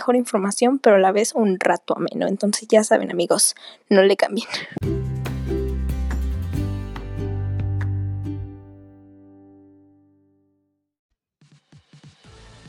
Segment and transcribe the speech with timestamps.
[0.00, 2.26] mejor información, pero a la vez un rato ameno.
[2.26, 3.54] Entonces ya saben amigos,
[3.90, 4.48] no le cambien.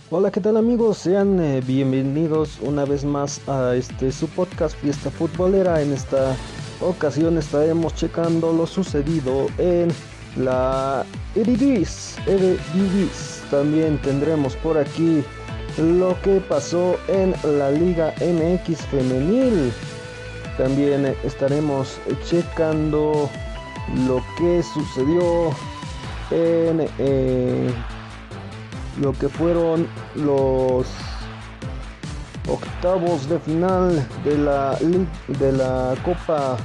[0.09, 0.97] Hola, ¿qué tal amigos?
[0.97, 5.81] Sean eh, bienvenidos una vez más a este su podcast Fiesta Futbolera.
[5.81, 6.35] En esta
[6.81, 9.87] ocasión estaremos checando lo sucedido en
[10.35, 12.17] la Eredivis.
[13.49, 15.23] También tendremos por aquí
[15.77, 19.71] lo que pasó en la Liga MX femenil.
[20.57, 23.29] También estaremos checando
[24.05, 25.49] lo que sucedió
[26.29, 27.71] en eh,
[28.99, 30.87] lo que fueron los
[32.49, 34.77] octavos de final de la,
[35.39, 36.57] de la Copa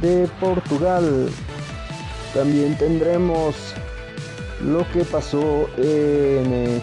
[0.00, 1.28] de Portugal.
[2.32, 3.54] También tendremos
[4.62, 6.82] lo que pasó en eh,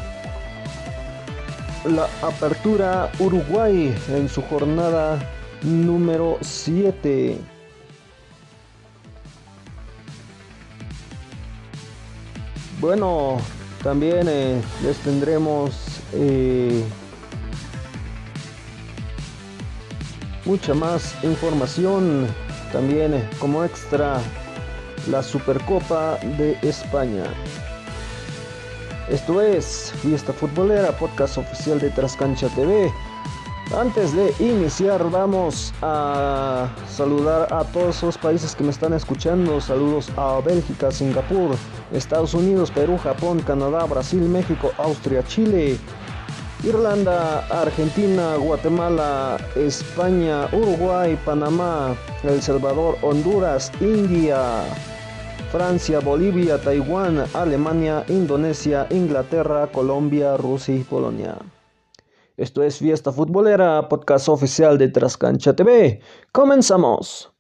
[1.86, 5.20] la Apertura Uruguay en su jornada
[5.64, 7.38] número 7.
[12.80, 13.38] Bueno,
[13.84, 16.84] también eh, les tendremos eh,
[20.46, 22.28] mucha más información.
[22.72, 24.20] También eh, como extra
[25.10, 27.24] la Supercopa de España.
[29.12, 32.90] Esto es Fiesta Futbolera, podcast oficial de Trascancha TV.
[33.78, 39.60] Antes de iniciar vamos a saludar a todos los países que me están escuchando.
[39.60, 41.58] Saludos a Bélgica, Singapur,
[41.92, 45.78] Estados Unidos, Perú, Japón, Canadá, Brasil, México, Austria, Chile,
[46.64, 54.64] Irlanda, Argentina, Guatemala, España, Uruguay, Panamá, El Salvador, Honduras, India.
[55.52, 61.38] Francia, Bolivia, Taiwán, Alemania, Indonesia, Inglaterra, Colombia, Rusia y Polonia.
[62.38, 66.00] Esto es Fiesta Futbolera, podcast oficial de Trascancha TV.
[66.32, 67.34] Comenzamos.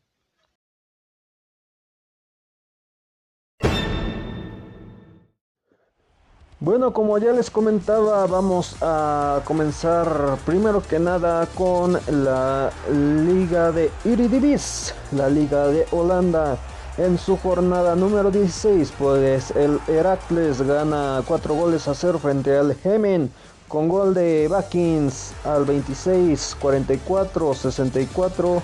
[6.59, 13.89] Bueno, como ya les comentaba, vamos a comenzar primero que nada con la Liga de
[14.03, 16.57] Iridivis, la Liga de Holanda.
[17.01, 22.75] En su jornada número 16, pues el Heracles gana 4 goles a 0 frente al
[22.75, 23.31] Gemen
[23.67, 28.61] con gol de Bakins al 26, 44, 64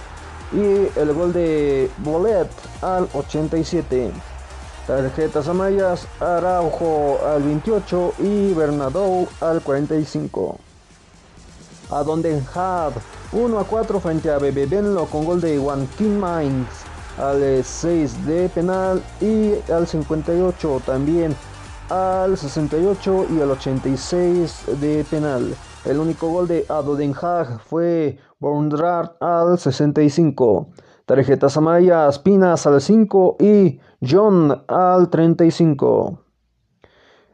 [0.54, 2.48] y el gol de Bolet
[2.84, 4.12] al 87.
[4.86, 10.60] Tarjetas amarillas, Araujo al 28 y Bernardo al 45.
[11.90, 12.40] A donde
[13.32, 16.87] 1 a 4 frente a Bebe Benlo con gol de Juan King Mines
[17.18, 21.36] al 6 de penal y al 58 también
[21.90, 25.56] al 68 y al 86 de penal.
[25.86, 30.68] El único gol de Adoden Haag fue Bondrar al 65.
[31.06, 36.20] Tarjetas amarillas, Pinas al 5 y John al 35.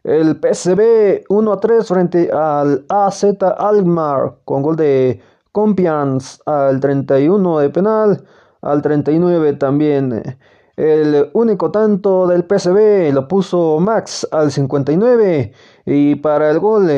[0.03, 3.25] El PSB 1 a 3 frente al AZ
[3.57, 5.19] Almar con gol de
[5.51, 8.23] Compians al 31 de penal
[8.63, 10.37] al 39 también.
[10.75, 15.53] El único tanto del PSV lo puso Max al 59
[15.85, 16.89] y para el gol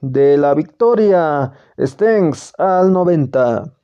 [0.00, 3.74] de la victoria Stengs al 90.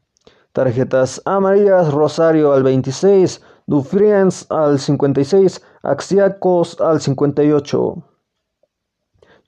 [0.53, 7.95] Tarjetas amarillas Rosario al 26, Dufriens al 56, Axiacos al 58.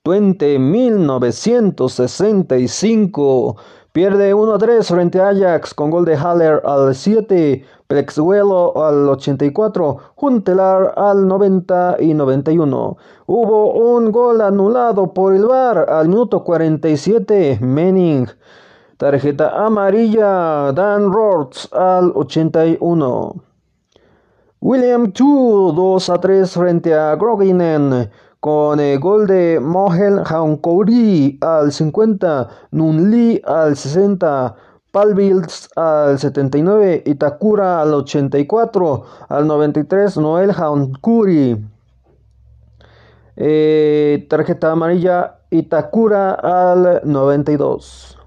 [0.03, 3.55] Twente 1965
[3.91, 10.93] Pierde 1-3 frente a Ajax con gol de Haller al 7, Plexuelo al 84, Juntelar
[10.95, 12.97] al 90 y 91.
[13.25, 18.27] Hubo un gol anulado por el VAR al minuto 47, Menning.
[18.97, 23.33] Tarjeta amarilla, Dan Rorts al 81.
[24.61, 31.71] William 2, 2 a 3 frente a Groginen con el gol de Mohel Hankouri al
[31.71, 34.55] 50, Nunli al 60,
[34.91, 41.57] Palvils al 79, Itakura al 84, al 93, Noel Hankouri.
[43.35, 48.17] Eh, tarjeta amarilla, Itakura al 92.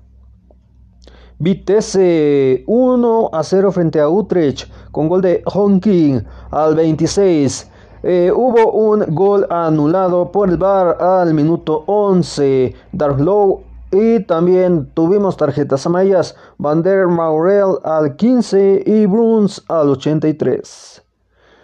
[1.38, 7.71] Vitesse 1 a 0 frente a Utrecht con gol de Honking al 26.
[8.04, 12.75] Eh, hubo un gol anulado por el VAR al minuto 11.
[12.90, 13.62] Darklow
[13.93, 16.34] y también tuvimos tarjetas amarillas.
[16.58, 21.02] Van der Maurel al 15 y Bruns al 83.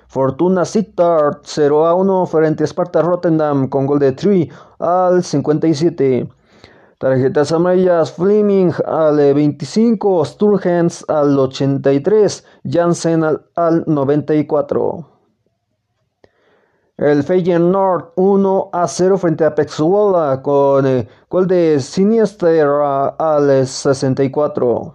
[0.06, 4.48] Fortuna Sittard 0 a 1 frente a Sparta Rotterdam con gol de Tree
[4.78, 6.28] al 57.
[6.98, 15.17] Tarjetas amarillas Fleming al 25, Sturgens al 83, Jansen al, al 94.
[16.98, 24.94] El Feyenoord 1 a 0 frente a Pexwola con eh, gol de Sinister al 64.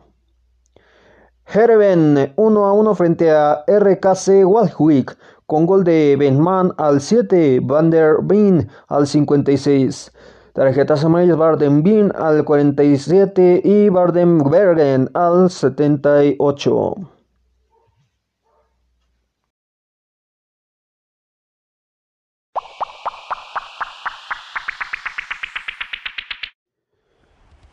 [1.45, 7.89] Hereven 1 a 1 frente a RKC Waldwick con gol de Benman al 7, Van
[7.89, 10.11] der Bean al 56.
[10.51, 17.12] Tarjetas amarillas Barden al 47 y Barden-Bergen al 78.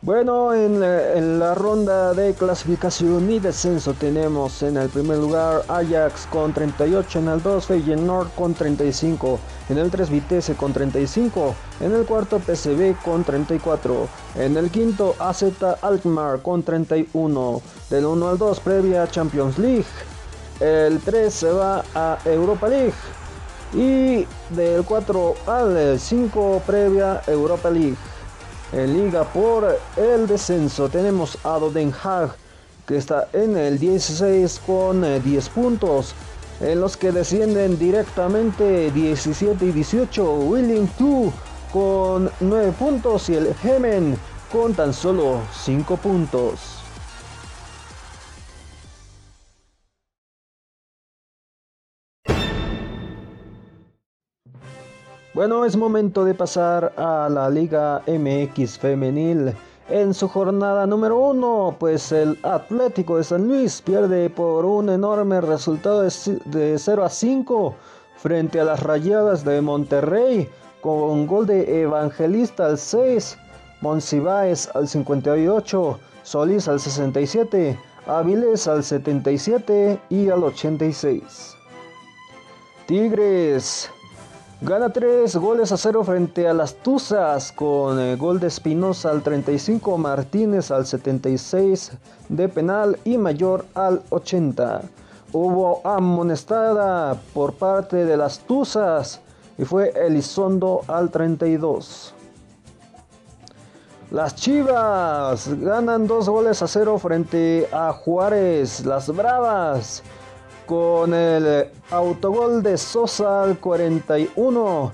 [0.03, 0.79] Bueno, en
[1.39, 7.27] la, ronda de clasificación y descenso tenemos en el primer lugar Ajax con 38, en
[7.27, 9.39] el 2 Feyenoord con 35,
[9.69, 14.07] en el 3 Vitesse con 35, en el cuarto PSV con 34,
[14.37, 15.43] en el quinto AZ
[15.83, 17.61] Alkmaar con 31,
[17.91, 19.85] del 1 al 2 previa Champions League,
[20.61, 22.93] el 3 se va a Europa League
[23.75, 24.25] y
[24.55, 27.97] del 4 al 5 previa Europa League.
[28.73, 32.31] En liga por el descenso tenemos a Den Haag
[32.87, 36.13] que está en el 16 con 10 eh, puntos.
[36.61, 41.33] En los que descienden directamente 17 y 18 Willing 2
[41.73, 44.17] con 9 puntos y el Hemen
[44.51, 46.80] con tan solo 5 puntos.
[55.33, 59.53] Bueno, es momento de pasar a la Liga MX femenil.
[59.87, 65.39] En su jornada número uno, pues el Atlético de San Luis pierde por un enorme
[65.39, 67.75] resultado de 0 a 5
[68.17, 70.49] frente a las Rayadas de Monterrey
[70.81, 73.37] con gol de Evangelista al 6,
[73.79, 81.55] Monsiváis al 58, Solís al 67, Aviles al 77 y al 86.
[82.85, 83.89] Tigres
[84.63, 89.23] Gana 3 goles a 0 frente a las Tuzas con el gol de Espinosa al
[89.23, 91.93] 35, Martínez al 76
[92.29, 94.83] de penal y Mayor al 80.
[95.33, 99.21] Hubo amonestada por parte de las Tuzas
[99.57, 102.13] y fue Elizondo al 32.
[104.11, 108.85] Las Chivas ganan 2 goles a 0 frente a Juárez.
[108.85, 110.03] Las Bravas
[110.71, 114.93] con el autogol de Sosa al 41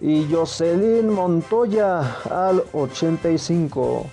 [0.00, 4.06] y Jocelyn Montoya al 85.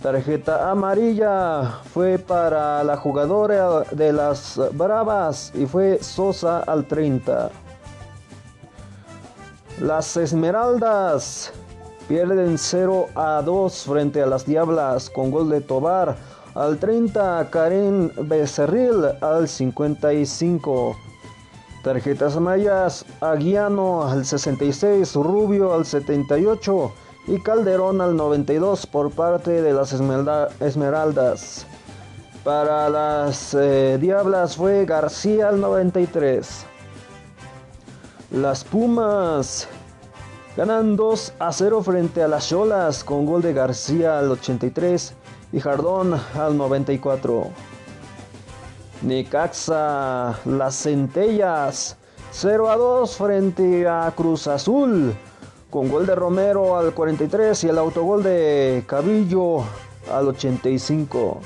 [0.00, 7.50] Tarjeta amarilla fue para la jugadora de las Bravas y fue Sosa al 30.
[9.80, 11.52] Las Esmeraldas
[12.06, 18.10] pierden 0 a 2 frente a las Diablas con gol de Tobar al 30 Karen
[18.16, 20.96] Becerril al 55.
[21.84, 26.92] Tarjetas mayas Aguiano al 66, Rubio al 78
[27.28, 31.66] y Calderón al 92 por parte de las Esmeraldas.
[32.42, 36.64] Para las eh, Diablas fue García al 93.
[38.30, 39.68] Las Pumas
[40.56, 45.12] ganan 2 a 0 frente a las Cholas con gol de García al 83
[45.52, 47.48] y Jardón al 94.
[49.02, 51.96] Necaxa, las centellas,
[52.30, 55.14] 0 a 2 frente a Cruz Azul,
[55.70, 59.64] con gol de Romero al 43 y el autogol de Cabillo
[60.12, 61.40] al 85.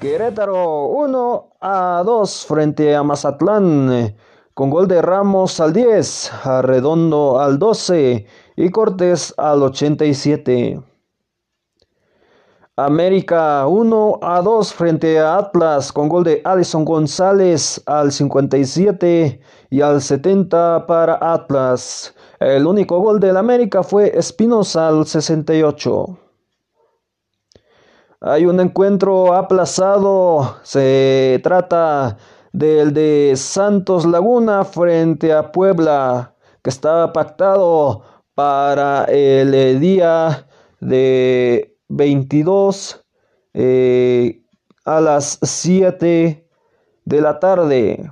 [0.00, 4.14] Querétaro 1 a 2 frente a Mazatlán,
[4.54, 8.26] con gol de Ramos al 10, Arredondo al 12
[8.56, 10.93] y Cortés al 87.
[12.76, 19.40] América 1 a 2 frente a Atlas con gol de Alison González al 57
[19.70, 22.16] y al 70 para Atlas.
[22.40, 26.18] El único gol del América fue Espinosa al 68.
[28.22, 32.16] Hay un encuentro aplazado, se trata
[32.52, 38.02] del de Santos Laguna frente a Puebla, que estaba pactado
[38.34, 40.48] para el día
[40.80, 43.04] de 22
[43.54, 44.42] eh,
[44.84, 46.48] a las 7
[47.04, 48.10] de la tarde.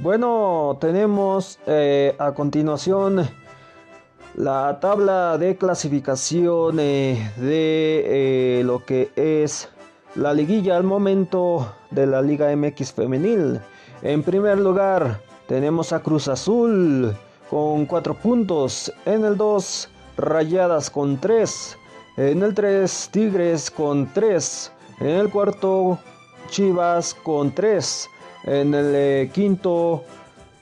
[0.00, 3.28] Bueno, tenemos eh, a continuación
[4.36, 9.68] la tabla de clasificación de eh, lo que es
[10.14, 13.60] la liguilla al momento de la Liga MX femenil.
[14.02, 17.14] En primer lugar tenemos a Cruz Azul
[17.50, 18.92] con 4 puntos.
[19.04, 21.76] En el 2 Rayadas con 3.
[22.16, 24.72] En el 3 Tigres con 3.
[25.00, 25.98] En el cuarto
[26.48, 28.08] Chivas con 3.
[28.44, 30.04] En el eh, quinto,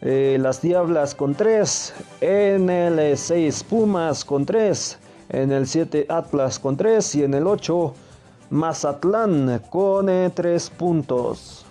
[0.00, 1.94] eh, las Diablas con 3.
[2.20, 4.98] En el 6, eh, Pumas con 3.
[5.28, 7.14] En el 7, Atlas con 3.
[7.14, 7.94] Y en el 8,
[8.50, 11.66] Mazatlán con 3 puntos.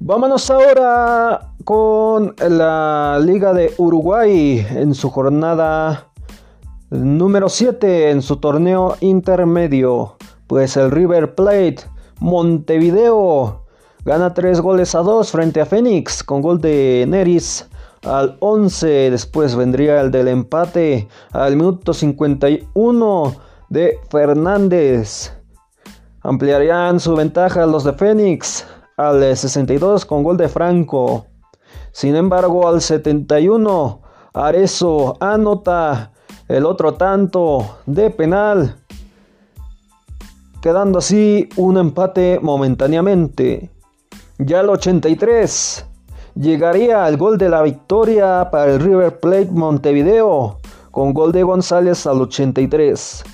[0.00, 6.06] Vámonos ahora con la Liga de Uruguay en su jornada
[6.88, 10.17] número 7 en su torneo intermedio.
[10.48, 11.78] Pues el River Plate
[12.20, 13.62] Montevideo
[14.04, 17.68] gana 3 goles a 2 frente a Fénix con gol de Neris
[18.02, 19.10] al 11.
[19.10, 23.36] Después vendría el del empate al minuto 51
[23.68, 25.32] de Fernández.
[26.22, 31.26] Ampliarían su ventaja los de Fénix al 62 con gol de Franco.
[31.92, 34.00] Sin embargo, al 71,
[34.32, 36.12] Arezo anota
[36.48, 38.76] el otro tanto de penal,
[40.60, 43.70] quedando así un empate momentáneamente.
[44.38, 45.84] Ya al 83
[46.34, 50.58] llegaría el gol de la victoria para el River Plate Montevideo
[50.90, 53.24] con gol de González al 83.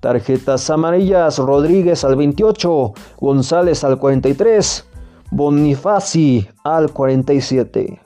[0.00, 4.86] Tarjetas amarillas, Rodríguez al 28, González al 43,
[5.32, 8.00] Bonifaci al 47.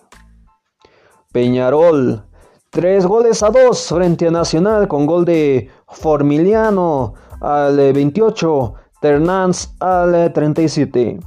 [1.32, 2.24] Peñarol,
[2.70, 10.32] 3 goles a 2 frente a Nacional con gol de Formiliano al 28, Ternans al
[10.32, 11.18] 37.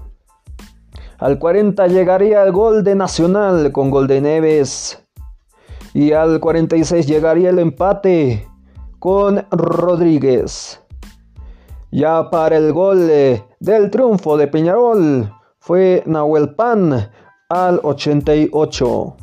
[1.19, 5.01] Al 40 llegaría el gol de Nacional con gol de Neves.
[5.93, 8.47] Y al 46 llegaría el empate
[8.99, 10.81] con Rodríguez.
[11.91, 13.07] Ya para el gol
[13.59, 17.09] del triunfo de Peñarol fue Nahuel Pan
[17.49, 19.15] al 88.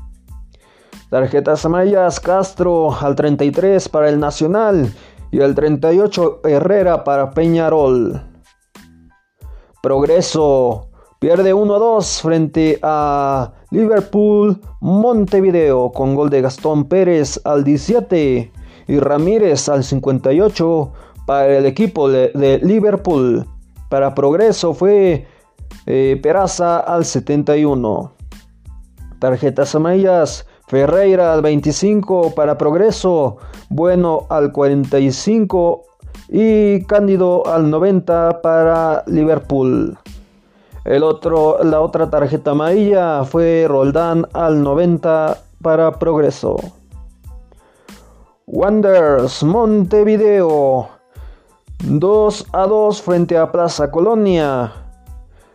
[1.11, 4.90] Tarjetas amarillas Castro al 33 para el Nacional
[5.33, 8.23] y al 38 Herrera para Peñarol.
[9.83, 18.53] Progreso pierde 1-2 frente a Liverpool Montevideo con gol de Gastón Pérez al 17
[18.89, 20.93] y Ramírez al 58
[21.27, 23.47] para el equipo de, Liverpool.
[23.89, 25.27] Para Progreso fue
[25.87, 28.12] eh, Peraza al 71.
[29.19, 30.47] Tarjetas amarillas.
[30.73, 33.37] Ferreira al 25 para Progreso.
[33.69, 35.83] Bueno al 45
[36.31, 39.99] y Cándido al 90 para Liverpool.
[40.87, 46.57] El otro, la otra tarjeta amarilla fue Roldán al 90 para Progreso.
[48.47, 50.88] Wanderers Montevideo
[51.85, 54.82] 2 a 2 frente a Plaza Colonia.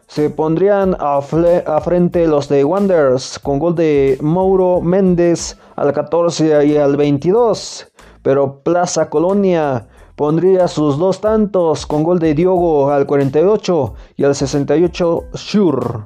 [0.08, 6.78] Se pondrían a, frente los de Wanderers con gol de Mauro Méndez al 14 y
[6.78, 7.92] al 22.
[8.22, 14.34] Pero Plaza Colonia pondría sus dos tantos con gol de Diogo al 48 y al
[14.34, 16.06] 68 Shure.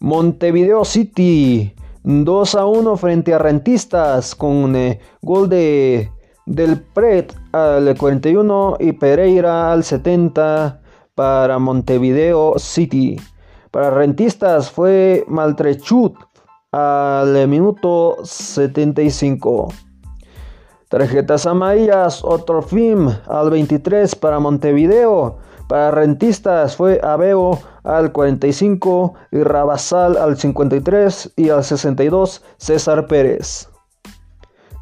[0.00, 6.10] Montevideo City 2 a 1 frente a Rentistas con eh, gol de
[6.46, 10.80] del Pret al 41 y Pereira al 70
[11.18, 13.20] para Montevideo City.
[13.72, 16.14] Para Rentistas fue Maltrechut
[16.70, 19.66] al minuto 75.
[20.88, 25.38] Tarjetas amarillas, otro film al 23 para Montevideo.
[25.68, 33.68] Para rentistas fue Aveo al 45 y Rabasal al 53 y al 62 César Pérez.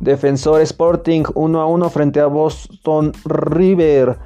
[0.01, 4.19] Defensor Sporting 1 a 1 frente a Boston River.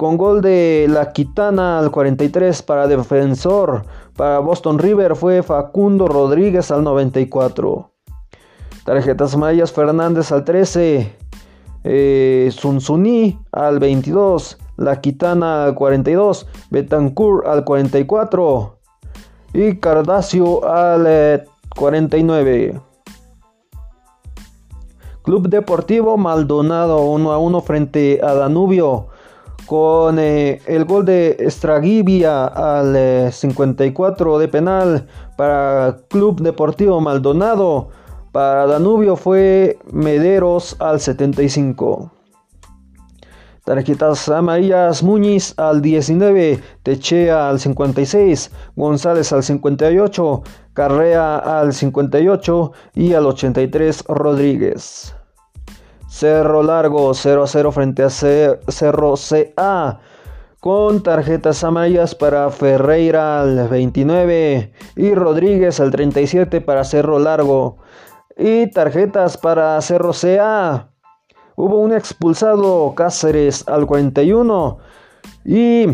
[0.00, 3.84] Con gol de La Quitana al 43 para Defensor.
[4.16, 7.90] Para Boston River fue Facundo Rodríguez al 94.
[8.86, 11.14] Tarjetas mayas Fernández al 13.
[11.84, 12.50] Eh,
[13.52, 14.58] al 22.
[14.78, 18.78] La Quitana al 42, Betancourt al 44.
[19.52, 21.44] y Cardacio al
[21.76, 22.64] 49.
[22.64, 22.80] Eh,
[25.20, 29.08] Club Deportivo Maldonado 1 a 1 frente a Danubio
[29.70, 37.90] con eh, el gol de Estragibia al 54 de penal para Club Deportivo Maldonado.
[38.32, 42.10] Para Danubio fue Mederos al 75.
[43.64, 53.12] Tarjetas amarillas Muñiz al 19, Techea al 56, González al 58, Carrea al 58 y
[53.12, 55.14] al 83 Rodríguez.
[56.10, 60.00] Cerro Largo 0 a 0 frente a Cerro CA
[60.58, 67.78] con tarjetas amarillas para Ferreira al 29 y Rodríguez al 37 para Cerro Largo.
[68.36, 70.90] Y tarjetas para Cerro CA.
[71.54, 74.78] Hubo un expulsado Cáceres al 41
[75.44, 75.86] y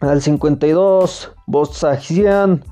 [0.00, 2.64] al 52 Bozagian,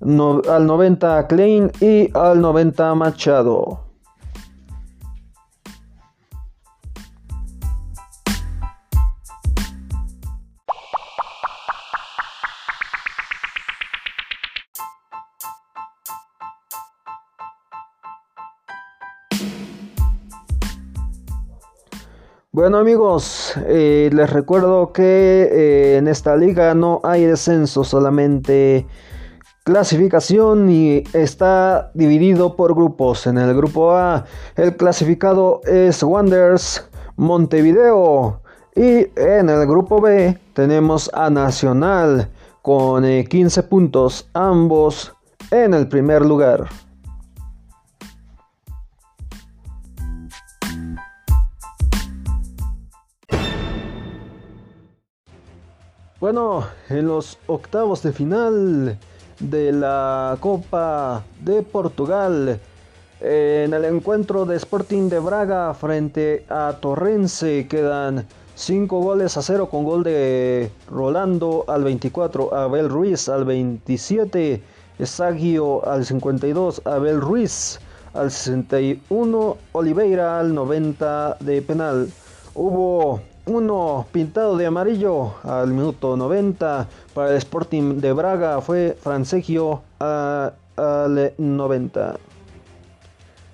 [0.00, 3.87] al 90 Klein y al 90 Machado.
[22.58, 28.84] Bueno amigos, eh, les recuerdo que eh, en esta liga no hay descenso, solamente
[29.62, 33.28] clasificación y está dividido por grupos.
[33.28, 34.24] En el grupo A
[34.56, 36.84] el clasificado es Wanderers
[37.14, 38.42] Montevideo
[38.74, 42.28] y en el grupo B tenemos a Nacional
[42.62, 45.12] con 15 eh, puntos, ambos
[45.52, 46.66] en el primer lugar.
[56.20, 58.98] Bueno, en los octavos de final
[59.38, 62.58] de la Copa de Portugal,
[63.20, 69.68] en el encuentro de Sporting de Braga frente a Torrense quedan 5 goles a 0
[69.70, 74.60] con gol de Rolando al 24, Abel Ruiz al 27,
[74.98, 77.78] Esagio al 52, Abel Ruiz
[78.12, 82.10] al 61, Oliveira al 90 de penal.
[82.56, 89.82] Hubo uno pintado de amarillo al minuto 90 para el Sporting de Braga fue Francegio
[89.98, 92.16] al 90.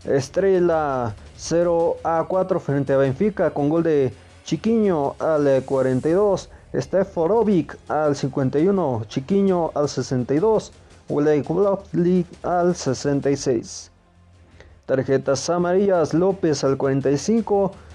[0.05, 4.13] Estrella 0 a 4 frente a Benfica con gol de
[4.45, 6.51] Chiquiño al 42.
[6.75, 9.05] Steforovic al 51.
[9.07, 10.73] Chiquiño al 62.
[11.93, 13.91] League al 66.
[14.87, 17.94] Tarjetas amarillas López al 45 y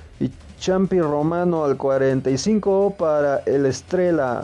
[0.59, 4.43] Champi Romano al 45 para el Estrella.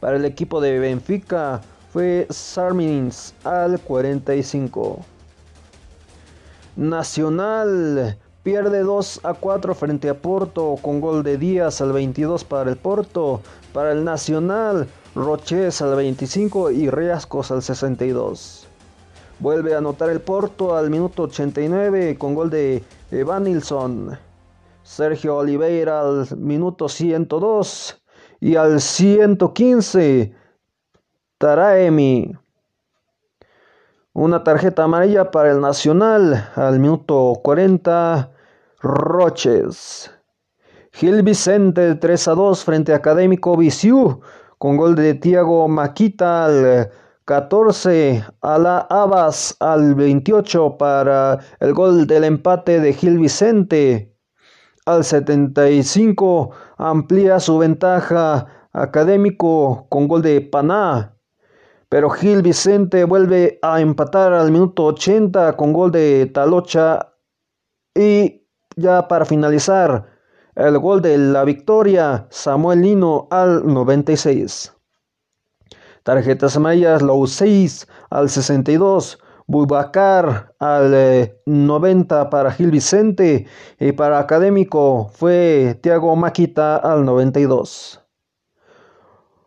[0.00, 1.62] Para el equipo de Benfica
[1.94, 4.98] fue Sarmins al 45.
[6.76, 12.68] Nacional pierde 2 a 4 frente a Porto con gol de Díaz al 22 para
[12.68, 13.40] el Porto.
[13.72, 18.68] Para el Nacional, Roches al 25 y Riascos al 62.
[19.38, 24.25] Vuelve a anotar el Porto al minuto 89 con gol de Evanilson.
[24.86, 28.04] Sergio Oliveira al minuto 102
[28.38, 30.32] y al 115
[31.38, 32.32] Taraemi.
[34.12, 38.30] Una tarjeta amarilla para el Nacional al minuto 40
[38.80, 40.08] Roches.
[40.92, 44.20] Gil Vicente 3 a 2 frente a Académico Viciú
[44.58, 46.90] con gol de Tiago Maquita al
[47.24, 54.15] 14 a la Abas al 28 para el gol del empate de Gil Vicente
[54.86, 61.16] al 75 amplía su ventaja académico con gol de Paná.
[61.88, 67.14] Pero Gil Vicente vuelve a empatar al minuto 80 con gol de Talocha.
[67.94, 68.46] Y
[68.76, 70.06] ya para finalizar,
[70.54, 74.72] el gol de la victoria, Samuel Lino al 96.
[76.02, 79.18] Tarjetas amarillas, Low 6 al 62.
[79.48, 83.46] Bubacar al 90 eh, para Gil Vicente
[83.78, 88.02] y para Académico fue Tiago Maquita al 92.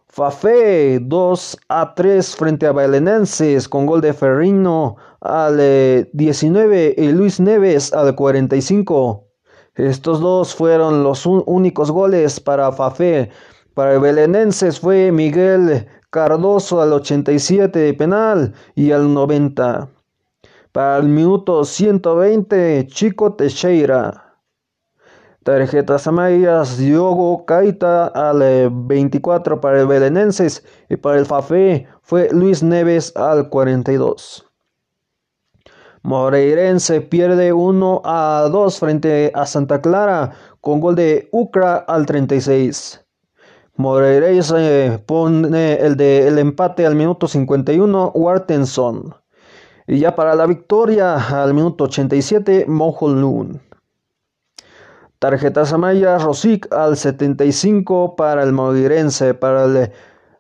[0.07, 5.57] Fafé 2 a 3 frente a Belenenses con gol de Ferrino al
[6.13, 9.27] 19 eh, y Luis Neves al 45.
[9.75, 13.29] Estos dos fueron los únicos goles para Fafé.
[13.73, 19.89] Para Belenenses fue Miguel Cardoso al 87 de penal y al 90.
[20.71, 24.35] Para el minuto 120, Chico Teixeira.
[25.43, 32.29] Tarjetas amarillas, Diogo Caita al 24 eh, para el Belenenses y para el Fafé fue
[32.31, 34.47] Luis Neves al 42.
[36.01, 43.05] Moreirense pierde 1 a 2 frente a Santa Clara con gol de Ucra al 36.
[43.79, 49.15] Moreirense pone el, de, el empate al minuto 51 Wartenson.
[49.87, 53.61] Y ya para la victoria al minuto 87 Moholun.
[55.17, 59.91] Tarjetas amarillas, Rosic al 75 para el Moreirense, para el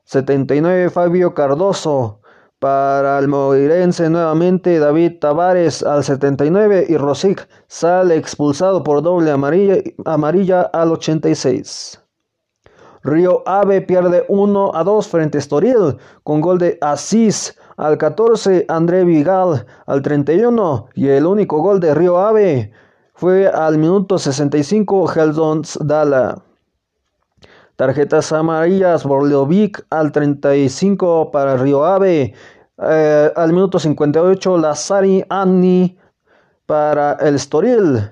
[0.03, 2.19] 79 Fabio Cardoso,
[2.59, 9.77] para el Moreirense nuevamente David Tavares al 79 y Rosic sale expulsado por doble amarilla,
[10.03, 12.01] amarilla al 86.
[13.03, 18.65] Río Ave pierde 1 a 2 frente a Estoril con gol de Asís al 14,
[18.67, 22.71] André Vigal al 31 y el único gol de Río Ave
[23.13, 26.41] fue al minuto 65 Heldons Dala.
[27.75, 32.33] Tarjetas amarillas, Borleovic al 35 para Río Ave.
[32.81, 35.97] Eh, al minuto 58, Lazari Anni
[36.65, 38.11] para el Estoril.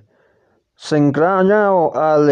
[0.76, 2.30] Sengrañao al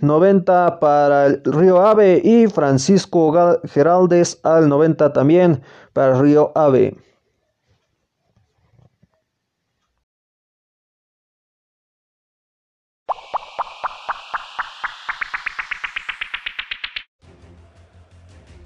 [0.00, 2.20] 90 eh, para el Río Ave.
[2.22, 6.96] Y Francisco Geraldes al 90 también para Río Ave.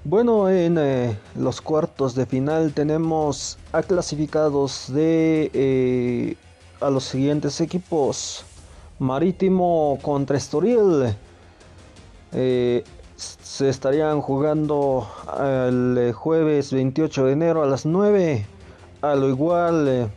[0.03, 6.35] Bueno, en eh, los cuartos de final tenemos a clasificados de eh,
[6.81, 8.43] a los siguientes equipos.
[9.01, 11.15] Marítimo contra Estoril.
[12.33, 12.83] Eh,
[13.15, 15.07] se estarían jugando
[15.39, 18.45] el jueves 28 de enero a las 9.
[19.01, 20.11] A lo igual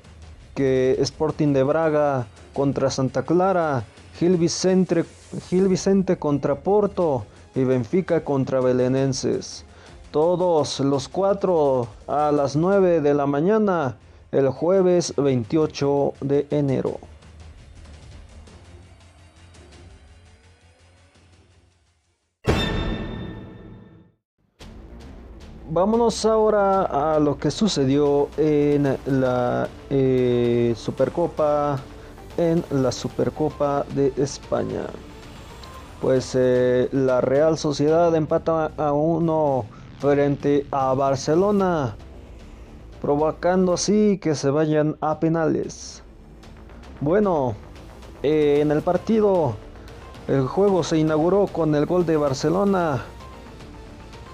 [0.54, 3.84] que Sporting de Braga contra Santa Clara.
[4.18, 5.04] Gil Vicente,
[5.48, 9.64] Gil Vicente contra Porto y Benfica contra Belenenses
[10.10, 13.96] todos los cuatro a las 9 de la mañana
[14.30, 17.00] el jueves 28 de enero.
[25.70, 31.78] Vámonos ahora a lo que sucedió en la eh, Supercopa
[32.36, 34.82] en la Supercopa de España.
[36.02, 39.64] Pues eh, la Real Sociedad empata a uno
[40.00, 41.96] frente a Barcelona,
[43.00, 46.02] provocando así que se vayan a penales.
[47.00, 47.54] Bueno,
[48.22, 49.54] en el partido
[50.28, 53.02] el juego se inauguró con el gol de Barcelona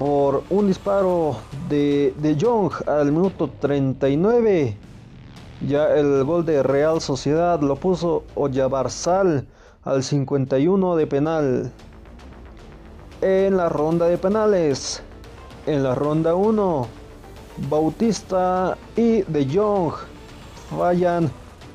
[0.00, 1.36] por un disparo
[1.68, 4.74] de, de Jong al minuto 39.
[5.68, 9.46] Ya el gol de Real Sociedad lo puso Oyarzabal
[9.84, 11.70] al 51 de penal.
[13.20, 15.02] En la ronda de penales,
[15.66, 16.86] en la ronda 1,
[17.68, 19.92] Bautista y De Jong
[20.78, 21.30] fallan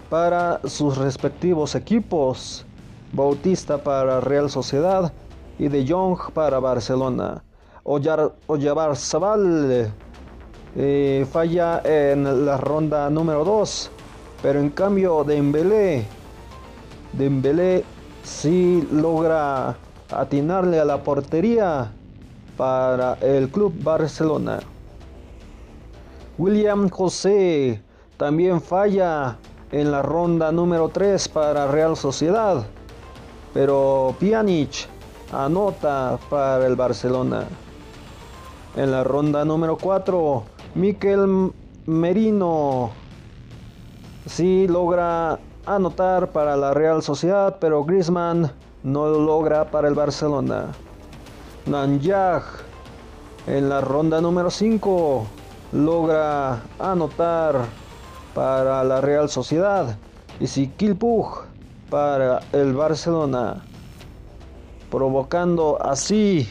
[0.09, 2.65] para sus respectivos equipos.
[3.13, 5.13] Bautista para Real Sociedad
[5.59, 7.43] y De Jong para Barcelona.
[7.87, 9.91] Oyarzabal
[10.75, 13.91] eh, falla en la ronda número 2,
[14.41, 16.03] pero en cambio Dembélé,
[17.13, 17.83] Dembélé
[18.23, 19.75] sí logra
[20.09, 21.91] atinarle a la portería
[22.57, 24.61] para el Club Barcelona.
[26.39, 27.83] William José
[28.17, 29.37] también falla
[29.71, 32.65] en la ronda número 3 para Real Sociedad,
[33.53, 34.87] pero Pjanic
[35.31, 37.45] anota para el Barcelona.
[38.75, 40.43] En la ronda número 4,
[40.75, 41.51] Miquel
[41.85, 42.91] Merino
[44.25, 48.51] sí logra anotar para la Real Sociedad, pero Griezmann
[48.83, 50.73] no lo logra para el Barcelona.
[51.65, 52.43] Nanyag
[53.47, 55.25] en la ronda número 5
[55.71, 57.55] logra anotar
[58.33, 59.97] para la Real Sociedad
[60.41, 61.45] y Sikilpug
[61.89, 63.63] para el Barcelona,
[64.91, 66.49] provocando así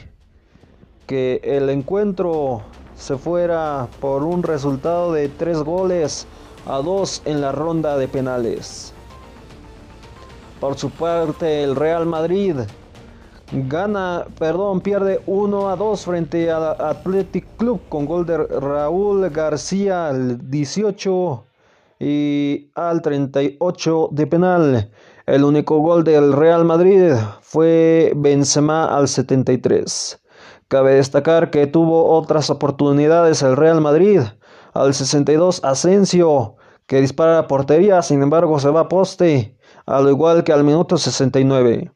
[1.07, 2.63] que el encuentro
[2.95, 6.27] se fuera por un resultado de 3 goles
[6.67, 8.93] a 2 en la ronda de penales.
[10.61, 12.57] Por su parte, el Real Madrid
[13.53, 20.09] Gana, perdón, pierde 1 a 2 frente al Athletic Club con gol de Raúl García
[20.09, 21.45] al 18
[22.01, 24.91] y al 38 de penal.
[25.27, 27.13] El único gol del Real Madrid
[27.43, 30.21] fue Benzema al 73.
[30.75, 34.23] Cabe destacar que tuvo otras oportunidades el Real Madrid.
[34.73, 36.57] Al 62 Asensio
[36.89, 39.57] que dispara a portería, sin embargo se va a poste,
[39.87, 41.93] al igual que al minuto 69.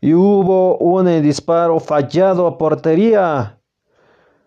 [0.00, 3.60] y hubo un disparo fallado a portería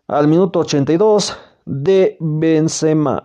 [0.09, 3.23] al minuto 82 de Benzema.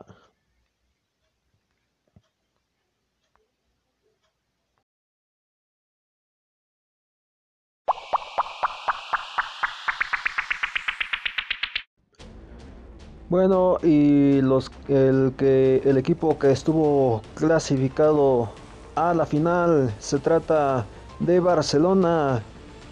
[13.34, 18.48] Bueno, y los, el, que, el equipo que estuvo clasificado
[18.94, 20.86] a la final se trata
[21.18, 22.44] de Barcelona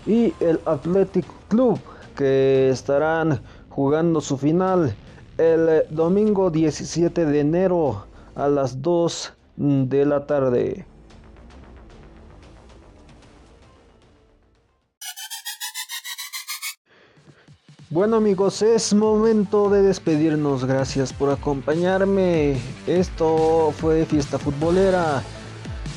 [0.04, 1.78] y el Athletic Club
[2.16, 4.92] que estarán jugando su final
[5.38, 10.84] el domingo 17 de enero a las 2 de la tarde.
[17.92, 20.64] Bueno amigos, es momento de despedirnos.
[20.64, 22.56] Gracias por acompañarme.
[22.86, 25.22] Esto fue Fiesta Futbolera.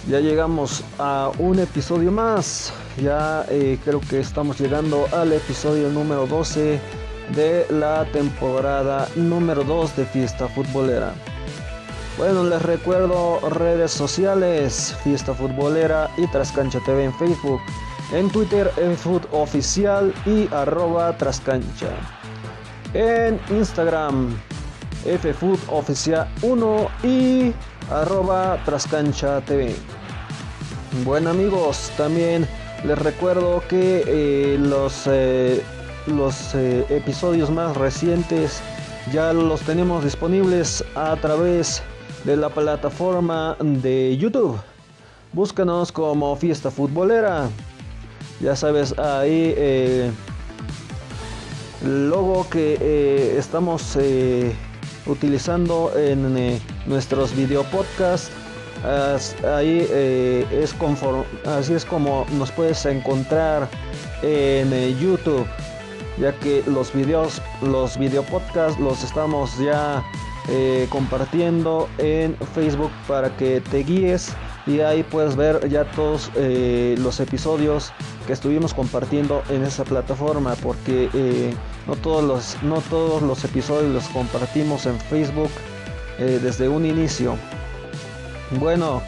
[0.09, 2.73] Ya llegamos a un episodio más.
[3.01, 6.81] Ya eh, creo que estamos llegando al episodio número 12
[7.33, 11.13] de la temporada número 2 de Fiesta Futbolera.
[12.17, 17.61] Bueno, les recuerdo redes sociales, Fiesta Futbolera y Trascancha TV en Facebook.
[18.11, 21.89] En Twitter, food Oficial y arroba Trascancha.
[22.93, 24.37] En Instagram,
[25.05, 27.53] FFood Oficial 1 y
[27.91, 29.75] arroba Trascancha TV.
[31.03, 32.47] Bueno amigos, también
[32.85, 35.61] les recuerdo que eh, los, eh,
[36.07, 38.61] los eh, episodios más recientes
[39.11, 41.83] ya los tenemos disponibles a través
[42.23, 44.57] de la plataforma de YouTube.
[45.33, 47.49] Búscanos como Fiesta Futbolera.
[48.41, 50.11] Ya sabes, ahí eh,
[51.83, 54.53] el logo que eh, estamos eh,
[55.05, 58.31] utilizando en nuestros video podcasts.
[59.55, 63.67] Ahí es conforme, así es como nos puedes encontrar
[64.21, 65.47] en YouTube,
[66.19, 70.03] ya que los videos, los video podcasts los estamos ya
[70.89, 74.35] compartiendo en Facebook para que te guíes
[74.67, 77.91] y ahí puedes ver ya todos los episodios
[78.25, 81.53] que estuvimos compartiendo en esa plataforma porque eh,
[81.87, 85.49] no, todos los, no todos los episodios los compartimos en Facebook
[86.19, 87.37] eh, desde un inicio.
[88.59, 89.01] Bueno,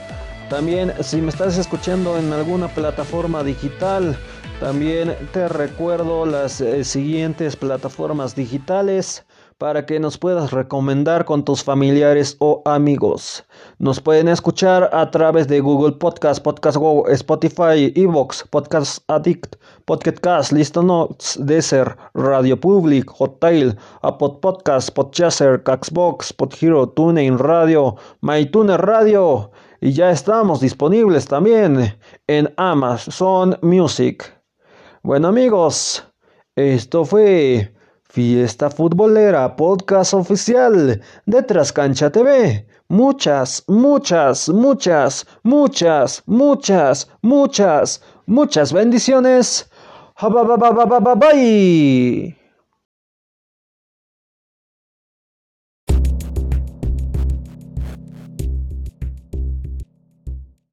[0.49, 4.17] también si me estás escuchando en alguna plataforma digital,
[4.60, 9.26] también te recuerdo las eh, siguientes plataformas digitales
[9.58, 13.43] para que nos puedas recomendar con tus familiares o amigos.
[13.80, 20.20] Nos pueden escuchar a través de Google Podcast, Podcast Go, Spotify, Evox, Podcast Addict, Podcast
[20.20, 28.80] Cast, List Notes, Deezer, Radio Public, Hotel, Apple Podcast, Podchaser, Caxbox, Podhero, TuneIn Radio, MyTuner
[28.80, 29.52] Radio.
[29.82, 34.37] Y ya estamos disponibles también en Amazon Music.
[35.08, 36.04] Bueno amigos,
[36.54, 37.74] esto fue
[38.10, 42.67] Fiesta Futbolera, podcast oficial de Trascancha TV.
[42.89, 49.72] Muchas, muchas, muchas, muchas, muchas, muchas, muchas bendiciones.
[51.15, 52.38] Bye.